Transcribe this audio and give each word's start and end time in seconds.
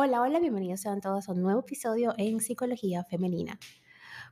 Hola, 0.00 0.22
hola, 0.22 0.38
bienvenidos 0.38 0.82
sean 0.82 1.00
todos 1.00 1.28
a 1.28 1.32
un 1.32 1.42
nuevo 1.42 1.58
episodio 1.58 2.14
en 2.18 2.38
Psicología 2.40 3.02
Femenina. 3.02 3.58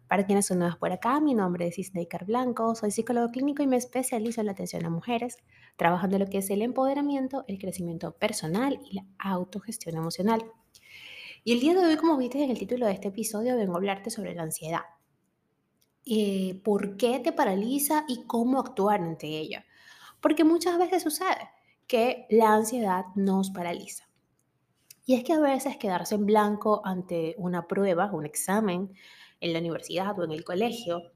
Para 0.07 0.25
quienes 0.25 0.47
son 0.47 0.61
nuevas 0.61 0.77
por 0.77 0.93
acá, 0.93 1.19
mi 1.19 1.35
nombre 1.35 1.67
es 1.67 1.77
Isneikar 1.77 2.25
Blanco, 2.25 2.77
soy 2.77 2.93
psicólogo 2.93 3.33
clínico 3.33 3.65
y 3.65 3.67
me 3.67 3.77
especializo 3.77 4.41
en 4.41 4.47
la 4.47 4.53
atención 4.53 4.87
a 4.87 4.91
mujeres, 4.91 5.39
trabajando 5.75 6.15
en 6.15 6.23
lo 6.23 6.31
que 6.31 6.39
es 6.39 6.51
el 6.51 6.63
empoderamiento, 6.63 7.45
el 7.49 7.59
crecimiento 7.59 8.13
personal 8.13 8.79
y 8.89 8.95
la 8.95 9.07
autogestión 9.19 9.97
emocional. 9.97 10.45
Y 11.43 11.55
el 11.55 11.59
día 11.59 11.75
de 11.75 11.85
hoy, 11.85 11.97
como 11.97 12.17
viste 12.17 12.45
en 12.45 12.51
el 12.53 12.59
título 12.61 12.87
de 12.87 12.93
este 12.93 13.09
episodio, 13.09 13.57
vengo 13.57 13.73
a 13.73 13.79
hablarte 13.79 14.11
sobre 14.11 14.37
la 14.37 14.45
ansiedad. 14.45 14.83
Eh, 16.05 16.61
¿Por 16.63 16.97
qué 16.97 17.19
te 17.19 17.33
paraliza 17.33 18.05
y 18.07 18.23
cómo 18.29 18.61
actuar 18.61 19.01
ante 19.01 19.27
ella? 19.27 19.67
Porque 20.21 20.45
muchas 20.45 20.79
veces 20.79 21.03
sucede 21.03 21.51
que 21.89 22.29
la 22.31 22.55
ansiedad 22.55 23.07
nos 23.17 23.51
paraliza 23.51 24.06
y 25.07 25.15
es 25.15 25.23
que 25.23 25.33
a 25.33 25.39
veces 25.39 25.77
quedarse 25.77 26.17
en 26.17 26.27
blanco 26.27 26.83
ante 26.85 27.37
una 27.39 27.69
prueba, 27.69 28.11
un 28.13 28.27
examen 28.27 28.93
en 29.39 29.53
la 29.53 29.61
universidad 29.61 30.19
o 30.19 30.25
en 30.25 30.33
el 30.33 30.45
colegio, 30.45 31.13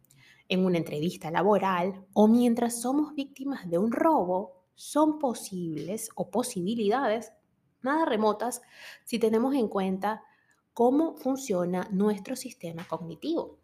en 0.49 0.65
una 0.65 0.79
entrevista 0.79 1.30
laboral 1.33 2.07
o 2.13 2.29
mientras 2.29 2.80
somos 2.80 3.15
víctimas 3.16 3.69
de 3.69 3.79
un 3.79 3.91
robo, 3.91 4.65
son 4.77 5.19
posibles 5.19 6.09
o 6.15 6.30
posibilidades 6.30 7.33
nada 7.83 8.05
remotas 8.05 8.63
si 9.05 9.19
tenemos 9.19 9.55
en 9.55 9.66
cuenta 9.66 10.23
cómo 10.73 11.16
funciona 11.16 11.88
nuestro 11.91 12.37
sistema 12.37 12.87
cognitivo. 12.87 13.59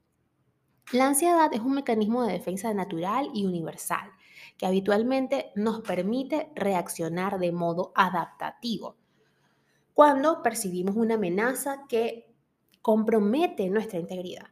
La 0.92 1.06
ansiedad 1.06 1.52
es 1.52 1.60
un 1.60 1.74
mecanismo 1.74 2.24
de 2.24 2.32
defensa 2.32 2.74
natural 2.74 3.30
y 3.32 3.44
universal 3.44 4.10
que 4.58 4.66
habitualmente 4.66 5.52
nos 5.54 5.82
permite 5.82 6.50
reaccionar 6.56 7.38
de 7.38 7.52
modo 7.52 7.92
adaptativo 7.94 8.96
cuando 9.96 10.42
percibimos 10.42 10.94
una 10.94 11.14
amenaza 11.14 11.86
que 11.88 12.30
compromete 12.82 13.70
nuestra 13.70 13.98
integridad. 13.98 14.44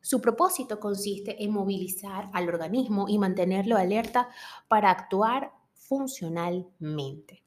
Su 0.00 0.20
propósito 0.20 0.80
consiste 0.80 1.44
en 1.44 1.52
movilizar 1.52 2.28
al 2.32 2.48
organismo 2.48 3.08
y 3.08 3.16
mantenerlo 3.18 3.76
alerta 3.76 4.28
para 4.66 4.90
actuar 4.90 5.52
funcionalmente. 5.74 7.44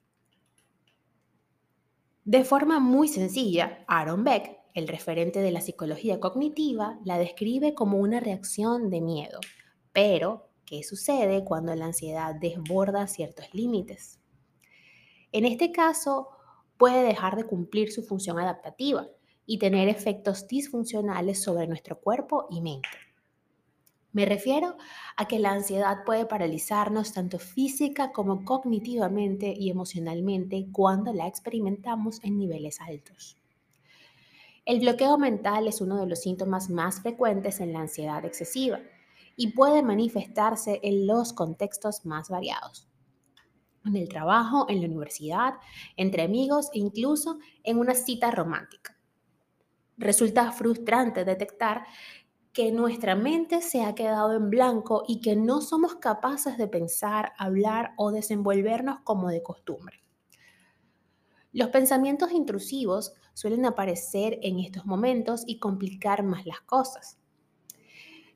De 2.23 2.45
forma 2.45 2.79
muy 2.79 3.09
sencilla, 3.09 3.83
Aaron 3.89 4.23
Beck, 4.23 4.57
el 4.75 4.87
referente 4.87 5.41
de 5.41 5.51
la 5.51 5.59
psicología 5.59 6.21
cognitiva, 6.21 7.01
la 7.03 7.17
describe 7.17 7.73
como 7.73 7.97
una 7.97 8.21
reacción 8.21 8.89
de 8.89 9.01
miedo. 9.01 9.41
Pero, 9.91 10.47
¿qué 10.65 10.83
sucede 10.83 11.43
cuando 11.43 11.75
la 11.75 11.87
ansiedad 11.87 12.33
desborda 12.33 13.07
ciertos 13.07 13.53
límites? 13.53 14.21
En 15.33 15.43
este 15.43 15.73
caso, 15.73 16.29
puede 16.77 17.03
dejar 17.03 17.35
de 17.35 17.45
cumplir 17.45 17.91
su 17.91 18.03
función 18.03 18.39
adaptativa 18.39 19.07
y 19.45 19.59
tener 19.59 19.89
efectos 19.89 20.47
disfuncionales 20.47 21.41
sobre 21.41 21.67
nuestro 21.67 21.99
cuerpo 21.99 22.47
y 22.49 22.61
mente. 22.61 22.89
Me 24.11 24.25
refiero 24.25 24.77
a 25.17 25.27
que 25.27 25.39
la 25.39 25.51
ansiedad 25.51 26.05
puede 26.05 26.25
paralizarnos 26.25 27.11
tanto 27.13 27.37
física 27.37 28.13
como 28.13 28.45
cognitivamente 28.45 29.53
y 29.55 29.69
emocionalmente 29.69 30.67
cuando 30.71 31.13
la 31.13 31.27
experimentamos 31.27 32.23
en 32.23 32.37
niveles 32.37 32.79
altos. 32.79 33.37
El 34.63 34.79
bloqueo 34.79 35.17
mental 35.17 35.67
es 35.67 35.81
uno 35.81 35.97
de 35.99 36.07
los 36.07 36.21
síntomas 36.21 36.69
más 36.69 37.01
frecuentes 37.01 37.59
en 37.59 37.73
la 37.73 37.81
ansiedad 37.81 38.23
excesiva 38.23 38.79
y 39.35 39.51
puede 39.51 39.83
manifestarse 39.83 40.79
en 40.81 41.05
los 41.05 41.33
contextos 41.33 42.05
más 42.05 42.29
variados 42.29 42.87
en 43.85 43.95
el 43.95 44.09
trabajo, 44.09 44.65
en 44.69 44.81
la 44.81 44.87
universidad, 44.87 45.55
entre 45.95 46.23
amigos 46.23 46.69
e 46.73 46.79
incluso 46.79 47.39
en 47.63 47.77
una 47.77 47.95
cita 47.95 48.31
romántica. 48.31 48.97
Resulta 49.97 50.51
frustrante 50.51 51.23
detectar 51.23 51.85
que 52.51 52.71
nuestra 52.71 53.15
mente 53.15 53.61
se 53.61 53.83
ha 53.83 53.95
quedado 53.95 54.33
en 54.33 54.49
blanco 54.49 55.03
y 55.07 55.19
que 55.19 55.35
no 55.35 55.61
somos 55.61 55.95
capaces 55.95 56.57
de 56.57 56.67
pensar, 56.67 57.33
hablar 57.37 57.93
o 57.97 58.11
desenvolvernos 58.11 58.99
como 59.03 59.27
de 59.27 59.43
costumbre. 59.43 60.05
Los 61.51 61.69
pensamientos 61.69 62.31
intrusivos 62.31 63.13
suelen 63.33 63.65
aparecer 63.65 64.39
en 64.41 64.59
estos 64.59 64.85
momentos 64.85 65.43
y 65.45 65.59
complicar 65.59 66.23
más 66.23 66.45
las 66.45 66.61
cosas. 66.61 67.19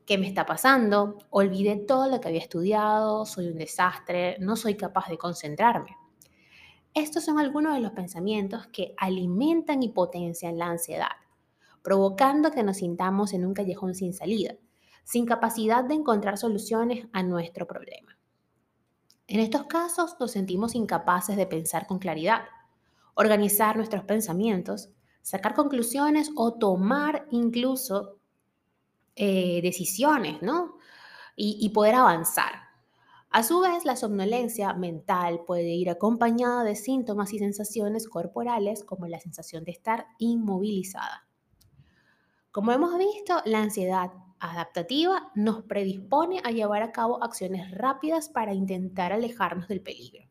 ¿Qué 0.09 0.17
me 0.17 0.27
está 0.27 0.43
pasando? 0.43 1.19
Olvidé 1.29 1.75
todo 1.75 2.09
lo 2.09 2.19
que 2.19 2.29
había 2.29 2.41
estudiado, 2.41 3.27
soy 3.27 3.49
un 3.49 3.59
desastre, 3.59 4.37
no 4.39 4.55
soy 4.55 4.73
capaz 4.73 5.07
de 5.07 5.19
concentrarme. 5.19 5.95
Estos 6.95 7.25
son 7.25 7.37
algunos 7.37 7.75
de 7.75 7.79
los 7.79 7.91
pensamientos 7.91 8.65
que 8.73 8.95
alimentan 8.97 9.83
y 9.83 9.89
potencian 9.89 10.57
la 10.57 10.65
ansiedad, 10.65 11.11
provocando 11.83 12.49
que 12.49 12.63
nos 12.63 12.77
sintamos 12.77 13.33
en 13.33 13.45
un 13.45 13.53
callejón 13.53 13.93
sin 13.93 14.15
salida, 14.15 14.55
sin 15.03 15.27
capacidad 15.27 15.83
de 15.83 15.93
encontrar 15.93 16.39
soluciones 16.39 17.05
a 17.13 17.21
nuestro 17.21 17.67
problema. 17.67 18.17
En 19.27 19.39
estos 19.39 19.65
casos 19.65 20.15
nos 20.19 20.31
sentimos 20.31 20.73
incapaces 20.73 21.37
de 21.37 21.45
pensar 21.45 21.85
con 21.85 21.99
claridad, 21.99 22.45
organizar 23.13 23.77
nuestros 23.77 24.05
pensamientos, 24.05 24.89
sacar 25.21 25.53
conclusiones 25.53 26.31
o 26.35 26.55
tomar 26.55 27.27
incluso 27.29 28.18
eh, 29.21 29.59
decisiones, 29.61 30.41
¿no? 30.41 30.77
Y, 31.35 31.67
poder 31.71 31.95
avanzar. 31.95 32.53
A 33.31 33.43
su 33.43 33.59
vez, 33.59 33.83
la 33.83 33.97
somnolencia 33.97 34.73
mental 34.73 35.41
puede 35.45 35.73
ir 35.73 35.89
acompañada 35.89 36.63
de 36.63 36.77
síntomas 36.77 37.33
y 37.33 37.39
sensaciones 37.39 38.07
corporales 38.07 38.85
como 38.85 39.07
la 39.07 39.19
sensación 39.19 39.65
de 39.65 39.71
estar 39.71 40.07
inmovilizada. 40.19 41.27
Como 42.51 42.71
hemos 42.71 42.97
visto, 42.97 43.41
la 43.43 43.59
ansiedad 43.59 44.11
adaptativa 44.39 45.31
nos 45.35 45.63
predispone 45.63 46.39
a 46.45 46.51
llevar 46.51 46.81
a 46.81 46.93
cabo 46.93 47.21
acciones 47.21 47.71
rápidas 47.71 48.29
para 48.29 48.53
intentar 48.53 49.11
alejarnos 49.11 49.67
del 49.67 49.81
peligro. 49.81 50.23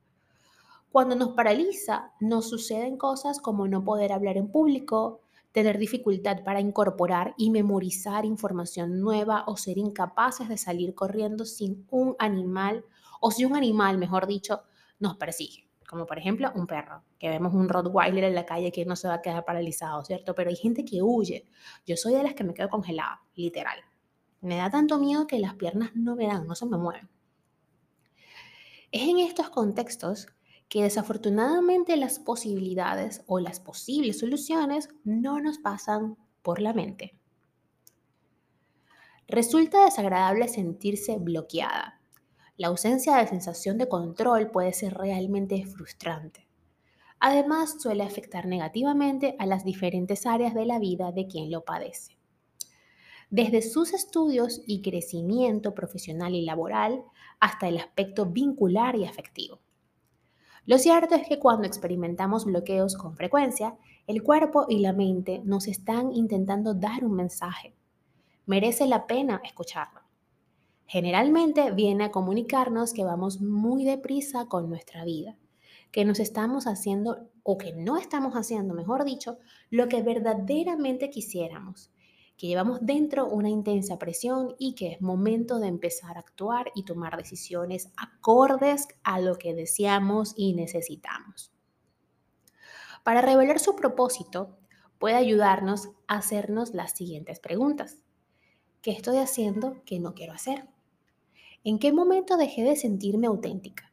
Cuando 0.90 1.14
nos 1.14 1.34
paraliza, 1.34 2.12
nos 2.20 2.48
suceden 2.48 2.96
cosas 2.96 3.38
como 3.38 3.68
no 3.68 3.84
poder 3.84 4.12
hablar 4.12 4.38
en 4.38 4.50
público, 4.50 5.20
tener 5.58 5.76
dificultad 5.76 6.44
para 6.44 6.60
incorporar 6.60 7.34
y 7.36 7.50
memorizar 7.50 8.24
información 8.24 9.00
nueva 9.00 9.42
o 9.48 9.56
ser 9.56 9.76
incapaces 9.76 10.48
de 10.48 10.56
salir 10.56 10.94
corriendo 10.94 11.44
sin 11.44 11.84
un 11.90 12.14
animal 12.20 12.84
o 13.20 13.32
si 13.32 13.44
un 13.44 13.56
animal, 13.56 13.98
mejor 13.98 14.28
dicho, 14.28 14.62
nos 15.00 15.16
persigue. 15.16 15.68
Como 15.88 16.06
por 16.06 16.16
ejemplo 16.16 16.52
un 16.54 16.68
perro, 16.68 17.02
que 17.18 17.28
vemos 17.28 17.54
un 17.54 17.68
Rottweiler 17.68 18.22
en 18.22 18.36
la 18.36 18.46
calle 18.46 18.70
que 18.70 18.84
no 18.84 18.94
se 18.94 19.08
va 19.08 19.14
a 19.14 19.20
quedar 19.20 19.44
paralizado, 19.44 20.04
¿cierto? 20.04 20.32
Pero 20.32 20.48
hay 20.48 20.54
gente 20.54 20.84
que 20.84 21.02
huye. 21.02 21.48
Yo 21.84 21.96
soy 21.96 22.14
de 22.14 22.22
las 22.22 22.34
que 22.34 22.44
me 22.44 22.54
quedo 22.54 22.68
congelada, 22.68 23.20
literal. 23.34 23.80
Me 24.40 24.58
da 24.58 24.70
tanto 24.70 25.00
miedo 25.00 25.26
que 25.26 25.40
las 25.40 25.54
piernas 25.54 25.90
no 25.96 26.14
me 26.14 26.28
dan, 26.28 26.46
no 26.46 26.54
se 26.54 26.66
me 26.66 26.78
mueven. 26.78 27.10
Es 28.92 29.08
en 29.08 29.18
estos 29.18 29.50
contextos 29.50 30.28
que 30.68 30.82
desafortunadamente 30.82 31.96
las 31.96 32.18
posibilidades 32.18 33.22
o 33.26 33.40
las 33.40 33.60
posibles 33.60 34.18
soluciones 34.18 34.88
no 35.04 35.40
nos 35.40 35.58
pasan 35.58 36.16
por 36.42 36.60
la 36.60 36.72
mente. 36.72 37.18
Resulta 39.26 39.84
desagradable 39.84 40.48
sentirse 40.48 41.18
bloqueada. 41.18 42.00
La 42.56 42.68
ausencia 42.68 43.16
de 43.16 43.26
sensación 43.26 43.78
de 43.78 43.88
control 43.88 44.50
puede 44.50 44.72
ser 44.72 44.94
realmente 44.94 45.64
frustrante. 45.64 46.48
Además, 47.20 47.76
suele 47.80 48.04
afectar 48.04 48.46
negativamente 48.46 49.36
a 49.38 49.46
las 49.46 49.64
diferentes 49.64 50.24
áreas 50.26 50.54
de 50.54 50.66
la 50.66 50.78
vida 50.78 51.12
de 51.12 51.26
quien 51.26 51.50
lo 51.50 51.64
padece. 51.64 52.18
Desde 53.30 53.60
sus 53.60 53.92
estudios 53.92 54.62
y 54.66 54.80
crecimiento 54.80 55.74
profesional 55.74 56.34
y 56.34 56.44
laboral 56.44 57.04
hasta 57.40 57.68
el 57.68 57.76
aspecto 57.76 58.26
vincular 58.26 58.96
y 58.96 59.04
afectivo. 59.04 59.60
Lo 60.68 60.76
cierto 60.76 61.14
es 61.14 61.26
que 61.26 61.38
cuando 61.38 61.66
experimentamos 61.66 62.44
bloqueos 62.44 62.94
con 62.94 63.16
frecuencia, 63.16 63.78
el 64.06 64.22
cuerpo 64.22 64.66
y 64.68 64.80
la 64.80 64.92
mente 64.92 65.40
nos 65.42 65.66
están 65.66 66.12
intentando 66.12 66.74
dar 66.74 67.06
un 67.06 67.14
mensaje. 67.14 67.74
Merece 68.44 68.86
la 68.86 69.06
pena 69.06 69.40
escucharlo. 69.42 70.02
Generalmente 70.84 71.70
viene 71.70 72.04
a 72.04 72.10
comunicarnos 72.10 72.92
que 72.92 73.02
vamos 73.02 73.40
muy 73.40 73.86
deprisa 73.86 74.44
con 74.44 74.68
nuestra 74.68 75.06
vida, 75.06 75.38
que 75.90 76.04
nos 76.04 76.20
estamos 76.20 76.66
haciendo 76.66 77.30
o 77.44 77.56
que 77.56 77.72
no 77.72 77.96
estamos 77.96 78.34
haciendo, 78.34 78.74
mejor 78.74 79.06
dicho, 79.06 79.38
lo 79.70 79.88
que 79.88 80.02
verdaderamente 80.02 81.08
quisiéramos 81.08 81.90
que 82.38 82.46
llevamos 82.46 82.78
dentro 82.80 83.26
una 83.26 83.50
intensa 83.50 83.98
presión 83.98 84.54
y 84.60 84.76
que 84.76 84.92
es 84.92 85.02
momento 85.02 85.58
de 85.58 85.66
empezar 85.66 86.16
a 86.16 86.20
actuar 86.20 86.70
y 86.76 86.84
tomar 86.84 87.16
decisiones 87.16 87.90
acordes 87.96 88.86
a 89.02 89.20
lo 89.20 89.36
que 89.36 89.54
deseamos 89.54 90.34
y 90.36 90.54
necesitamos. 90.54 91.52
Para 93.02 93.22
revelar 93.22 93.58
su 93.58 93.74
propósito, 93.74 94.56
puede 94.98 95.16
ayudarnos 95.16 95.88
a 96.06 96.18
hacernos 96.18 96.74
las 96.74 96.92
siguientes 96.92 97.40
preguntas. 97.40 97.98
¿Qué 98.82 98.92
estoy 98.92 99.18
haciendo 99.18 99.82
que 99.84 99.98
no 99.98 100.14
quiero 100.14 100.32
hacer? 100.32 100.68
¿En 101.64 101.80
qué 101.80 101.92
momento 101.92 102.36
dejé 102.36 102.62
de 102.62 102.76
sentirme 102.76 103.26
auténtica? 103.26 103.92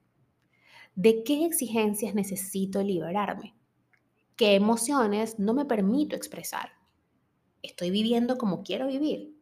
¿De 0.93 1.23
qué 1.23 1.45
exigencias 1.45 2.13
necesito 2.13 2.83
liberarme? 2.83 3.55
¿Qué 4.35 4.53
emociones 4.53 5.39
no 5.39 5.55
me 5.55 5.65
permito 5.65 6.15
expresar? 6.15 6.84
¿Estoy 7.65 7.89
viviendo 7.89 8.37
como 8.37 8.61
quiero 8.61 8.85
vivir? 8.85 9.35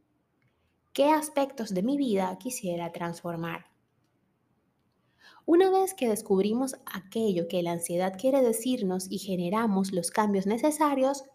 ¿Qué 0.94 1.10
aspectos 1.10 1.74
de 1.74 1.84
mi 1.84 1.98
vida 1.98 2.38
quisiera 2.40 2.94
transformar? 2.94 3.66
Una 5.46 5.70
vez 5.70 5.94
que 5.94 6.08
descubrimos 6.08 6.78
aquello 6.86 7.50
que 7.50 7.62
la 7.62 7.74
ansiedad 7.74 8.18
quiere 8.18 8.42
decirnos 8.42 9.12
y 9.12 9.18
generamos 9.18 9.92
los 9.92 10.10
cambios 10.10 10.46
necesarios, 10.46 11.26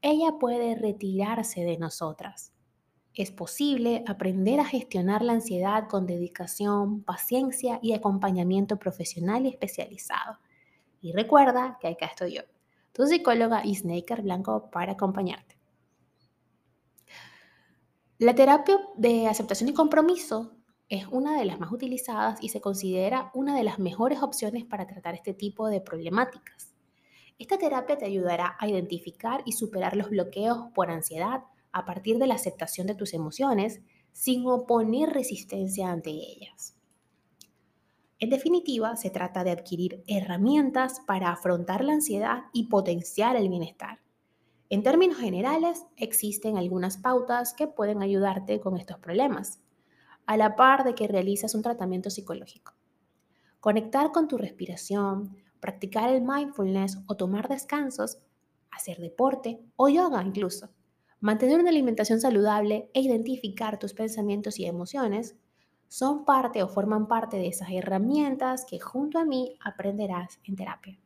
ella 0.00 0.38
puede 0.40 0.76
retirarse 0.76 1.60
de 1.60 1.76
nosotras. 1.76 2.54
Es 3.12 3.30
posible 3.30 4.02
aprender 4.06 4.60
a 4.60 4.64
gestionar 4.64 5.20
la 5.20 5.34
ansiedad 5.34 5.88
con 5.88 6.06
dedicación, 6.06 7.02
paciencia 7.02 7.80
y 7.82 7.92
acompañamiento 7.92 8.78
profesional 8.78 9.44
y 9.44 9.50
especializado. 9.50 10.38
Y 11.02 11.12
recuerda 11.12 11.76
que 11.82 11.88
acá 11.88 12.06
estoy 12.06 12.36
yo, 12.36 12.42
tu 12.92 13.06
psicóloga 13.06 13.62
y 13.62 13.74
Snaker 13.74 14.22
Blanco 14.22 14.70
para 14.70 14.92
acompañarte. 14.92 15.59
La 18.20 18.34
terapia 18.34 18.76
de 18.98 19.28
aceptación 19.28 19.70
y 19.70 19.72
compromiso 19.72 20.52
es 20.90 21.06
una 21.06 21.38
de 21.38 21.46
las 21.46 21.58
más 21.58 21.72
utilizadas 21.72 22.38
y 22.42 22.50
se 22.50 22.60
considera 22.60 23.30
una 23.32 23.56
de 23.56 23.64
las 23.64 23.78
mejores 23.78 24.22
opciones 24.22 24.66
para 24.66 24.86
tratar 24.86 25.14
este 25.14 25.32
tipo 25.32 25.68
de 25.68 25.80
problemáticas. 25.80 26.74
Esta 27.38 27.56
terapia 27.56 27.96
te 27.96 28.04
ayudará 28.04 28.58
a 28.60 28.68
identificar 28.68 29.40
y 29.46 29.52
superar 29.52 29.96
los 29.96 30.10
bloqueos 30.10 30.66
por 30.74 30.90
ansiedad 30.90 31.44
a 31.72 31.86
partir 31.86 32.18
de 32.18 32.26
la 32.26 32.34
aceptación 32.34 32.86
de 32.86 32.94
tus 32.94 33.14
emociones 33.14 33.80
sin 34.12 34.46
oponer 34.46 35.08
resistencia 35.14 35.90
ante 35.90 36.10
ellas. 36.10 36.76
En 38.18 38.28
definitiva, 38.28 38.96
se 38.96 39.08
trata 39.08 39.44
de 39.44 39.52
adquirir 39.52 40.04
herramientas 40.06 41.00
para 41.06 41.32
afrontar 41.32 41.82
la 41.82 41.94
ansiedad 41.94 42.42
y 42.52 42.64
potenciar 42.64 43.36
el 43.36 43.48
bienestar. 43.48 43.98
En 44.72 44.84
términos 44.84 45.18
generales, 45.18 45.84
existen 45.96 46.56
algunas 46.56 46.96
pautas 46.96 47.54
que 47.54 47.66
pueden 47.66 48.02
ayudarte 48.02 48.60
con 48.60 48.76
estos 48.76 48.98
problemas 48.98 49.60
a 50.26 50.36
la 50.36 50.54
par 50.54 50.84
de 50.84 50.94
que 50.94 51.08
realizas 51.08 51.56
un 51.56 51.62
tratamiento 51.62 52.08
psicológico. 52.08 52.74
Conectar 53.58 54.12
con 54.12 54.28
tu 54.28 54.38
respiración, 54.38 55.36
practicar 55.58 56.08
el 56.10 56.22
mindfulness 56.22 56.98
o 57.08 57.16
tomar 57.16 57.48
descansos, 57.48 58.18
hacer 58.70 58.98
deporte 58.98 59.60
o 59.74 59.88
yoga 59.88 60.22
incluso, 60.22 60.70
mantener 61.18 61.58
una 61.58 61.70
alimentación 61.70 62.20
saludable 62.20 62.92
e 62.94 63.00
identificar 63.00 63.76
tus 63.80 63.92
pensamientos 63.92 64.60
y 64.60 64.66
emociones 64.66 65.34
son 65.88 66.24
parte 66.24 66.62
o 66.62 66.68
forman 66.68 67.08
parte 67.08 67.38
de 67.38 67.48
esas 67.48 67.70
herramientas 67.72 68.64
que 68.64 68.78
junto 68.78 69.18
a 69.18 69.24
mí 69.24 69.56
aprenderás 69.64 70.38
en 70.44 70.54
terapia. 70.54 71.00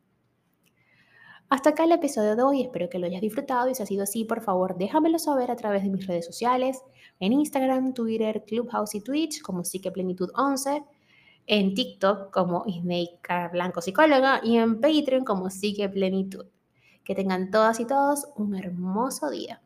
Hasta 1.47 1.69
acá 1.69 1.83
el 1.83 1.91
episodio 1.91 2.35
de 2.35 2.41
hoy, 2.41 2.61
espero 2.61 2.89
que 2.89 2.97
lo 2.97 3.05
hayas 3.05 3.21
disfrutado 3.21 3.69
y 3.69 3.75
si 3.75 3.83
ha 3.83 3.85
sido 3.85 4.03
así, 4.03 4.25
por 4.25 4.41
favor 4.41 4.77
déjamelo 4.77 5.19
saber 5.19 5.51
a 5.51 5.55
través 5.55 5.83
de 5.83 5.89
mis 5.89 6.07
redes 6.07 6.25
sociales, 6.25 6.81
en 7.19 7.33
Instagram, 7.33 7.93
Twitter, 7.93 8.43
Clubhouse 8.47 8.95
y 8.95 9.01
Twitch 9.01 9.41
como 9.43 9.63
Psiqueplenitud 9.63 10.31
11, 10.35 10.83
en 11.45 11.75
TikTok 11.75 12.33
como 12.33 12.65
Snake 12.65 13.19
Blanco 13.51 13.81
Psicóloga 13.81 14.41
y 14.43 14.57
en 14.57 14.81
Patreon 14.81 15.23
como 15.23 15.51
Psique 15.51 15.87
Plenitud. 15.87 16.47
Que 17.03 17.13
tengan 17.13 17.51
todas 17.51 17.79
y 17.79 17.85
todos 17.85 18.27
un 18.35 18.55
hermoso 18.55 19.29
día. 19.29 19.61